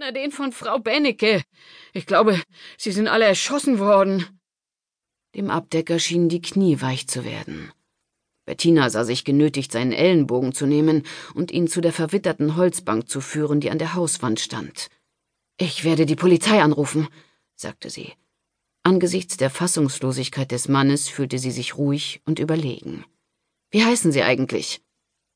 [0.00, 1.42] Na, den von Frau Bennecke.
[1.92, 2.40] Ich glaube,
[2.76, 4.24] sie sind alle erschossen worden.
[5.34, 7.72] Dem Abdecker schienen die Knie weich zu werden.
[8.44, 11.02] Bettina sah sich genötigt, seinen Ellenbogen zu nehmen
[11.34, 14.88] und ihn zu der verwitterten Holzbank zu führen, die an der Hauswand stand.
[15.58, 17.08] Ich werde die Polizei anrufen,
[17.56, 18.12] sagte sie.
[18.84, 23.04] Angesichts der Fassungslosigkeit des Mannes fühlte sie sich ruhig und überlegen.
[23.72, 24.80] Wie heißen Sie eigentlich?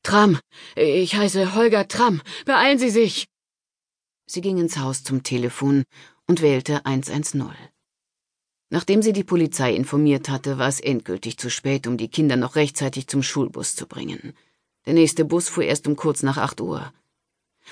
[0.03, 0.39] Tram.
[0.77, 2.21] Ich heiße Holger Tram.
[2.45, 3.27] Beeilen Sie sich.
[4.25, 5.83] Sie ging ins Haus zum Telefon
[6.27, 7.43] und wählte 110.
[8.69, 12.55] Nachdem sie die Polizei informiert hatte, war es endgültig zu spät, um die Kinder noch
[12.55, 14.33] rechtzeitig zum Schulbus zu bringen.
[14.85, 16.91] Der nächste Bus fuhr erst um kurz nach acht Uhr.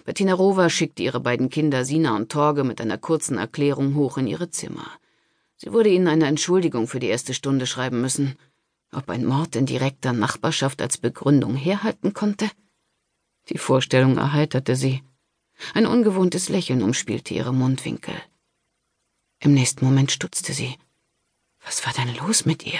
[0.06, 4.28] Bettina Rover schickte ihre beiden Kinder Sina und Torge mit einer kurzen Erklärung hoch in
[4.28, 4.88] ihre Zimmer.
[5.58, 8.38] Sie würde ihnen eine Entschuldigung für die erste Stunde schreiben müssen.
[8.92, 12.50] Ob ein Mord in direkter Nachbarschaft als Begründung herhalten konnte?
[13.50, 15.02] Die Vorstellung erheiterte sie.
[15.74, 18.16] Ein ungewohntes Lächeln umspielte ihre Mundwinkel.
[19.40, 20.76] Im nächsten Moment stutzte sie.
[21.64, 22.80] Was war denn los mit ihr?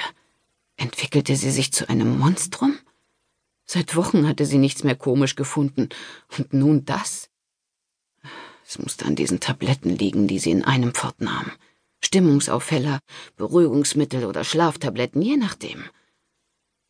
[0.78, 2.78] Entwickelte sie sich zu einem Monstrum?
[3.66, 5.90] Seit Wochen hatte sie nichts mehr komisch gefunden.
[6.38, 7.30] Und nun das?
[8.68, 11.52] Es musste an diesen Tabletten liegen, die sie in einem fortnahm.
[12.04, 13.00] Stimmungsaufheller,
[13.36, 15.84] Beruhigungsmittel oder Schlaftabletten, je nachdem.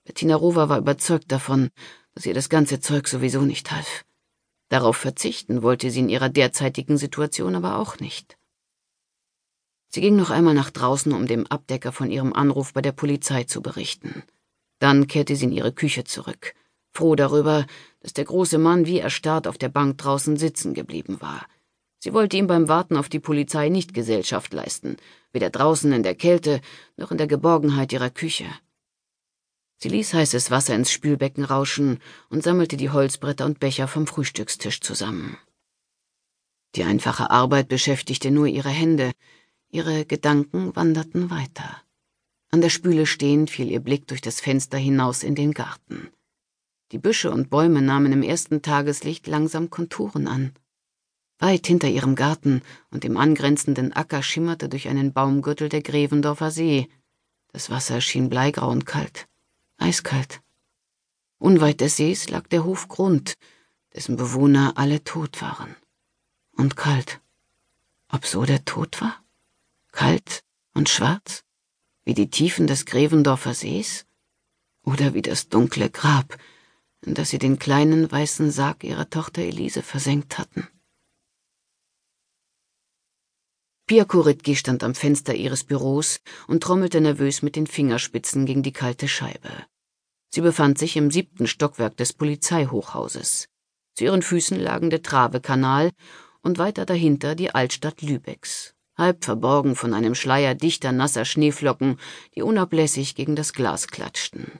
[0.06, 1.70] Bettina Rover war überzeugt davon,
[2.14, 4.06] dass ihr das ganze Zeug sowieso nicht half.
[4.72, 8.38] Darauf verzichten wollte sie in ihrer derzeitigen Situation aber auch nicht.
[9.90, 13.44] Sie ging noch einmal nach draußen, um dem Abdecker von ihrem Anruf bei der Polizei
[13.44, 14.24] zu berichten.
[14.80, 16.54] Dann kehrte sie in ihre Küche zurück,
[16.94, 17.66] froh darüber,
[18.00, 21.46] dass der große Mann wie erstarrt auf der Bank draußen sitzen geblieben war.
[22.00, 24.96] Sie wollte ihm beim Warten auf die Polizei nicht Gesellschaft leisten,
[25.34, 26.62] weder draußen in der Kälte
[26.96, 28.46] noch in der Geborgenheit ihrer Küche.
[29.82, 34.82] Sie ließ heißes Wasser ins Spülbecken rauschen und sammelte die Holzbretter und Becher vom Frühstückstisch
[34.82, 35.38] zusammen.
[36.76, 39.12] Die einfache Arbeit beschäftigte nur ihre Hände,
[39.74, 41.82] Ihre Gedanken wanderten weiter.
[42.52, 46.10] An der Spüle stehend fiel ihr Blick durch das Fenster hinaus in den Garten.
[46.92, 50.52] Die Büsche und Bäume nahmen im ersten Tageslicht langsam Konturen an.
[51.40, 56.90] Weit hinter ihrem Garten und dem angrenzenden Acker schimmerte durch einen Baumgürtel der Grevendorfer See.
[57.54, 59.30] Das Wasser schien bleigrau und kalt,
[59.82, 60.42] eiskalt.
[61.38, 63.38] Unweit des Sees lag der Hof Grund,
[63.94, 65.76] dessen Bewohner alle tot waren.
[66.52, 67.20] Und kalt.
[68.10, 69.24] Ob so der Tod war?
[69.92, 70.44] Kalt
[70.74, 71.44] und schwarz,
[72.04, 74.06] wie die Tiefen des Grevendorfer Sees?
[74.84, 76.38] Oder wie das dunkle Grab,
[77.02, 80.68] in das sie den kleinen weißen Sarg ihrer Tochter Elise versenkt hatten?
[83.92, 88.72] Pia Koritki stand am Fenster ihres Büros und trommelte nervös mit den Fingerspitzen gegen die
[88.72, 89.50] kalte Scheibe.
[90.30, 93.50] Sie befand sich im siebten Stockwerk des Polizeihochhauses.
[93.96, 95.92] Zu ihren Füßen lagen der Travekanal
[96.42, 102.00] und weiter dahinter die Altstadt Lübecks halb verborgen von einem Schleier dichter nasser Schneeflocken,
[102.34, 104.60] die unablässig gegen das Glas klatschten.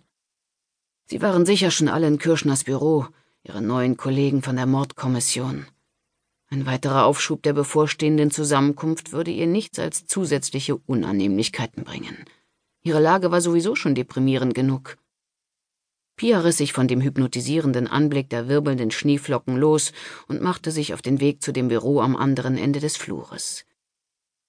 [1.06, 3.08] Sie waren sicher schon alle in Kirschners Büro,
[3.44, 5.68] ihre neuen Kollegen von der Mordkommission.
[6.54, 12.26] Ein weiterer Aufschub der bevorstehenden Zusammenkunft würde ihr nichts als zusätzliche Unannehmlichkeiten bringen.
[12.84, 14.98] Ihre Lage war sowieso schon deprimierend genug.
[16.18, 19.94] Pia riss sich von dem hypnotisierenden Anblick der wirbelnden Schneeflocken los
[20.28, 23.66] und machte sich auf den Weg zu dem Büro am anderen Ende des Flures.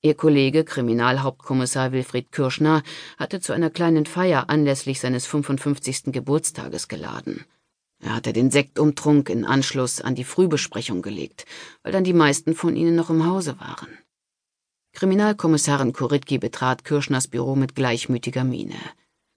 [0.00, 2.82] Ihr Kollege, Kriminalhauptkommissar Wilfried Kirschner,
[3.16, 6.06] hatte zu einer kleinen Feier anlässlich seines 55.
[6.06, 7.44] Geburtstages geladen.
[8.02, 11.46] Er hatte den Sektumtrunk in Anschluss an die Frühbesprechung gelegt,
[11.82, 13.96] weil dann die meisten von ihnen noch im Hause waren.
[14.92, 18.74] Kriminalkommissarin Kuritki betrat Kirschners Büro mit gleichmütiger Miene.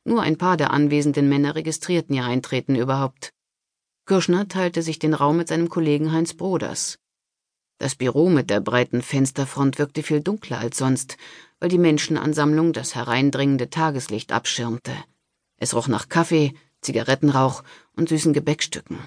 [0.04, 3.34] Nur ein paar der anwesenden Männer registrierten ihr Eintreten überhaupt.
[4.08, 6.98] Kirschner teilte sich den Raum mit seinem Kollegen Heinz Broders.
[7.78, 11.18] Das Büro mit der breiten Fensterfront wirkte viel dunkler als sonst,
[11.60, 14.94] weil die Menschenansammlung das hereindringende Tageslicht abschirmte.
[15.58, 16.54] Es roch nach Kaffee,
[16.86, 17.64] Zigarettenrauch
[17.96, 19.00] und süßen Gebäckstücken.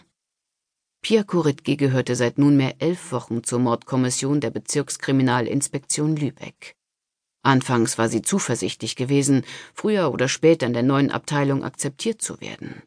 [1.01, 6.75] Pia Kuritki gehörte seit nunmehr elf Wochen zur Mordkommission der Bezirkskriminalinspektion Lübeck.
[7.43, 12.83] Anfangs war sie zuversichtlich gewesen, früher oder später in der neuen Abteilung akzeptiert zu werden.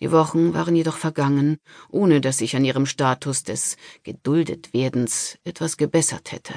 [0.00, 1.56] Die Wochen waren jedoch vergangen,
[1.88, 6.54] ohne dass sich an ihrem Status des Geduldetwerdens etwas gebessert hätte.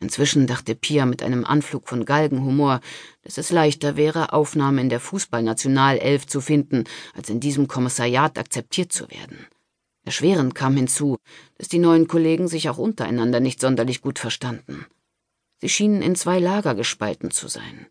[0.00, 2.80] Inzwischen dachte Pia mit einem Anflug von Galgenhumor,
[3.22, 6.84] dass es leichter wäre, Aufnahme in der Fußballnationalelf zu finden,
[7.14, 9.46] als in diesem Kommissariat akzeptiert zu werden.
[10.04, 11.18] Erschwerend kam hinzu,
[11.58, 14.86] dass die neuen Kollegen sich auch untereinander nicht sonderlich gut verstanden.
[15.60, 17.88] Sie schienen in zwei Lager gespalten zu sein.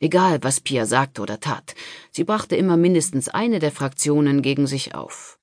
[0.00, 1.74] Egal, was Pia sagte oder tat,
[2.10, 5.38] sie brachte immer mindestens eine der Fraktionen gegen sich auf.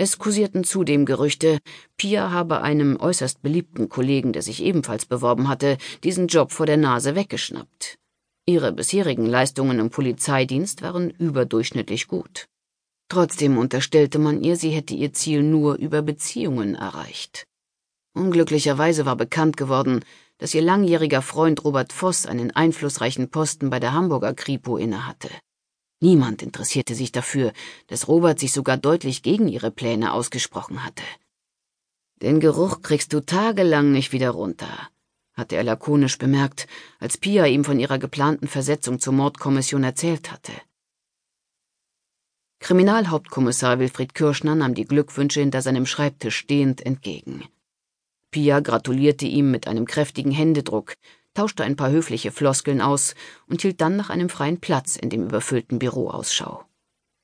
[0.00, 1.58] Es kursierten zudem Gerüchte,
[1.96, 6.76] Pia habe einem äußerst beliebten Kollegen, der sich ebenfalls beworben hatte, diesen Job vor der
[6.76, 7.98] Nase weggeschnappt.
[8.46, 12.46] Ihre bisherigen Leistungen im Polizeidienst waren überdurchschnittlich gut.
[13.08, 17.48] Trotzdem unterstellte man ihr, sie hätte ihr Ziel nur über Beziehungen erreicht.
[18.14, 20.04] Unglücklicherweise war bekannt geworden,
[20.38, 25.28] dass ihr langjähriger Freund Robert Voss einen einflussreichen Posten bei der Hamburger Kripo innehatte.
[26.00, 27.52] Niemand interessierte sich dafür,
[27.88, 31.02] dass Robert sich sogar deutlich gegen ihre Pläne ausgesprochen hatte.
[32.22, 34.90] Den Geruch kriegst du tagelang nicht wieder runter,
[35.34, 36.66] hatte er lakonisch bemerkt,
[37.00, 40.52] als Pia ihm von ihrer geplanten Versetzung zur Mordkommission erzählt hatte.
[42.60, 47.44] Kriminalhauptkommissar Wilfried Kirschner nahm die Glückwünsche hinter seinem Schreibtisch stehend entgegen.
[48.30, 50.96] Pia gratulierte ihm mit einem kräftigen Händedruck,
[51.38, 53.14] tauschte ein paar höfliche Floskeln aus
[53.46, 56.64] und hielt dann nach einem freien Platz in dem überfüllten Büro Ausschau.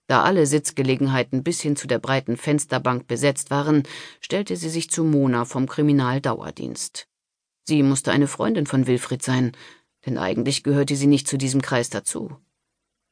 [0.06, 3.82] Da alle Sitzgelegenheiten bis hin zu der breiten Fensterbank besetzt waren,
[4.20, 7.08] stellte sie sich zu Mona vom Kriminaldauerdienst.
[7.64, 9.50] Sie musste eine Freundin von Wilfried sein,
[10.06, 12.37] denn eigentlich gehörte sie nicht zu diesem Kreis dazu.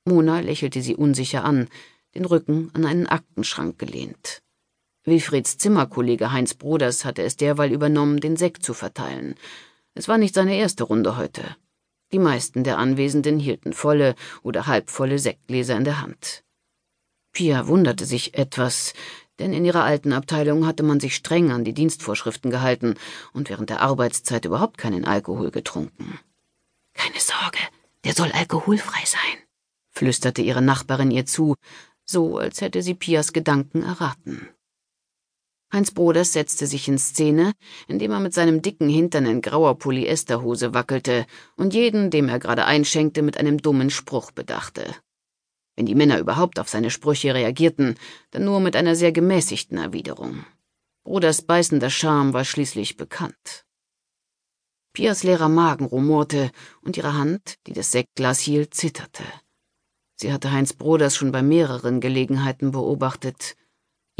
[0.04, 1.69] Mona lächelte sie unsicher an,
[2.14, 4.43] den Rücken an einen Aktenschrank gelehnt.
[5.04, 9.34] Wilfrieds Zimmerkollege Heinz Broders hatte es derweil übernommen, den Sekt zu verteilen,
[9.94, 11.56] es war nicht seine erste Runde heute.
[12.12, 16.44] Die meisten der Anwesenden hielten volle oder halbvolle Sektgläser in der Hand.
[17.33, 18.93] Pia wunderte sich etwas,
[19.39, 22.97] denn in ihrer alten Abteilung hatte man sich streng an die Dienstvorschriften gehalten
[23.33, 26.19] und während der Arbeitszeit überhaupt keinen Alkohol getrunken.
[26.93, 27.59] Keine Sorge,
[28.05, 29.38] der soll alkoholfrei sein,
[29.91, 31.55] flüsterte ihre Nachbarin ihr zu,
[32.05, 34.49] so als hätte sie Pias Gedanken erraten.
[35.73, 37.53] Heinz Broders setzte sich in Szene,
[37.89, 41.27] indem er mit seinem dicken Hintern in grauer Polyesterhose wackelte
[41.57, 44.95] und jeden, dem er gerade einschenkte, mit einem dummen Spruch bedachte.
[45.75, 47.95] Wenn die Männer überhaupt auf seine Sprüche reagierten,
[48.33, 50.45] dann nur mit einer sehr gemäßigten Erwiderung.
[51.05, 53.65] Broders beißender Charme war schließlich bekannt.
[54.93, 56.51] Pias leerer Magen rumorte
[56.83, 59.25] und ihre Hand, die das Sektglas hielt, zitterte.
[60.17, 63.57] Sie hatte Heinz Broders schon bei mehreren Gelegenheiten beobachtet,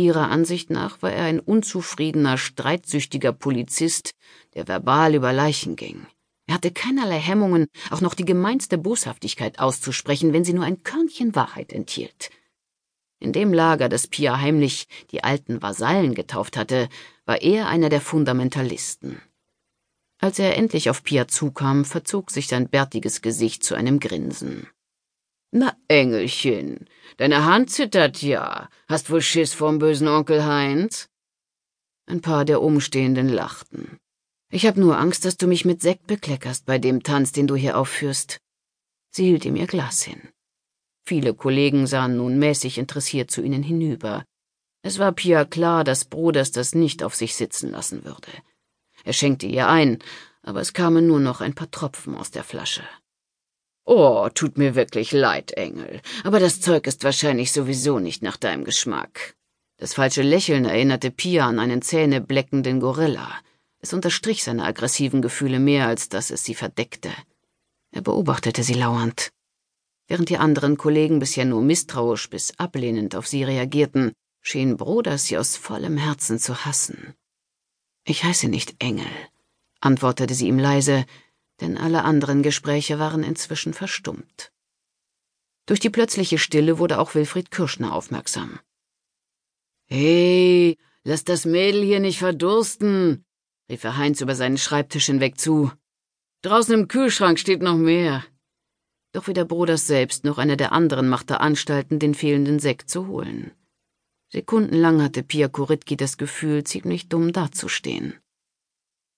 [0.03, 4.11] Ihrer Ansicht nach war er ein unzufriedener, streitsüchtiger Polizist,
[4.55, 6.07] der verbal über Leichen ging.
[6.47, 11.35] Er hatte keinerlei Hemmungen, auch noch die gemeinste Boshaftigkeit auszusprechen, wenn sie nur ein Körnchen
[11.35, 12.31] Wahrheit enthielt.
[13.21, 16.89] In dem Lager, das Pia heimlich die alten Vasallen getauft hatte,
[17.25, 19.23] war er einer der Fundamentalisten.
[20.19, 24.67] Als er endlich auf Pia zukam, verzog sich sein bärtiges Gesicht zu einem Grinsen.
[25.55, 26.89] Na, Engelchen,
[27.19, 28.71] deine Hand zittert ja.
[28.89, 31.11] Hast wohl Schiss vorm bösen Onkel Heinz?
[32.07, 33.99] Ein paar der Umstehenden lachten.
[34.51, 37.55] Ich hab nur Angst, dass du mich mit Sekt bekleckerst bei dem Tanz, den du
[37.55, 38.39] hier aufführst.
[39.11, 40.31] Sie hielt ihm ihr Glas hin.
[41.05, 44.25] Viele Kollegen sahen nun mäßig interessiert zu ihnen hinüber.
[44.83, 48.33] Es war Pia klar, dass Broders das nicht auf sich sitzen lassen würde.
[49.05, 49.99] Er schenkte ihr ein,
[50.43, 52.85] aber es kamen nur noch ein paar Tropfen aus der Flasche.
[53.85, 58.65] Oh, tut mir wirklich leid, Engel, aber das Zeug ist wahrscheinlich sowieso nicht nach deinem
[58.65, 59.35] Geschmack.
[59.77, 63.41] Das falsche Lächeln erinnerte Pia an einen zähnebleckenden Gorilla.
[63.81, 67.11] Es unterstrich seine aggressiven Gefühle mehr, als dass es sie verdeckte.
[67.91, 69.31] Er beobachtete sie lauernd.
[70.07, 75.39] Während die anderen Kollegen bisher nur misstrauisch bis ablehnend auf sie reagierten, schien Broders sie
[75.39, 77.15] aus vollem Herzen zu hassen.
[78.05, 79.11] Ich heiße nicht Engel,
[79.81, 81.05] antwortete sie ihm leise,
[81.63, 84.53] denn alle anderen Gespräche waren inzwischen verstummt.
[85.67, 88.59] Durch die plötzliche Stille wurde auch Wilfried Kirschner aufmerksam.
[89.87, 93.25] Hey, lass das Mädel hier nicht verdursten,
[93.71, 95.71] rief er Heinz über seinen Schreibtisch hinweg zu.
[96.43, 98.25] Draußen im Kühlschrank steht noch mehr.
[99.13, 103.53] Doch weder Broders selbst noch einer der anderen machte Anstalten, den fehlenden Sekt zu holen.
[104.31, 108.19] Sekundenlang hatte Pia Koritki das Gefühl, ziemlich dumm dazustehen.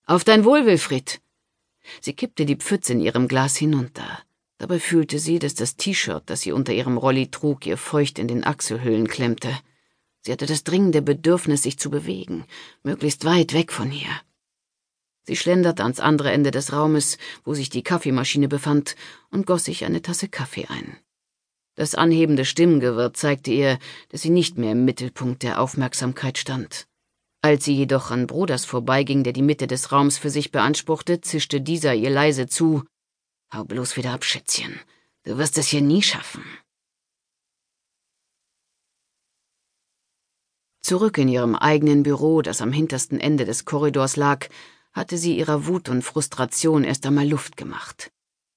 [0.04, 1.22] Auf dein Wohl, Wilfried,
[2.00, 4.20] Sie kippte die Pfütze in ihrem Glas hinunter.
[4.58, 8.28] Dabei fühlte sie, dass das T-Shirt, das sie unter ihrem Rolli trug, ihr feucht in
[8.28, 9.52] den Achselhöhlen klemmte.
[10.22, 12.44] Sie hatte das dringende Bedürfnis, sich zu bewegen,
[12.82, 14.10] möglichst weit weg von hier.
[15.26, 18.94] Sie schlenderte ans andere Ende des Raumes, wo sich die Kaffeemaschine befand,
[19.30, 20.98] und goss sich eine Tasse Kaffee ein.
[21.76, 23.78] Das anhebende Stimmengewirr zeigte ihr,
[24.10, 26.86] dass sie nicht mehr im Mittelpunkt der Aufmerksamkeit stand.
[27.44, 31.60] Als sie jedoch an Broders vorbeiging, der die Mitte des Raums für sich beanspruchte, zischte
[31.60, 32.84] dieser ihr leise zu
[33.52, 34.80] Hau bloß wieder ab, Schätzchen.
[35.24, 36.42] Du wirst es hier nie schaffen.
[40.80, 44.48] Zurück in ihrem eigenen Büro, das am hintersten Ende des Korridors lag,
[44.94, 48.10] hatte sie ihrer Wut und Frustration erst einmal Luft gemacht.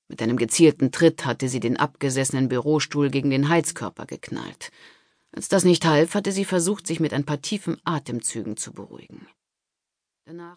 [0.08, 4.72] Mit einem gezielten Tritt hatte sie den abgesessenen Bürostuhl gegen den Heizkörper geknallt.
[5.38, 9.28] Als das nicht half, hatte sie versucht, sich mit ein paar tiefen Atemzügen zu beruhigen.
[10.26, 10.56] Danach